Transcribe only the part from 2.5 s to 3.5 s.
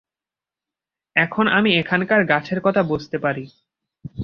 কথা বুঝতে পারি।